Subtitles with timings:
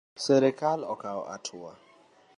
[0.23, 1.71] Sirkal okaw atua